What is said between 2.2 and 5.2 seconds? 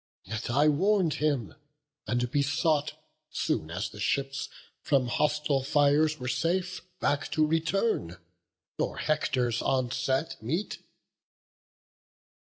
besought, Soon as the ships from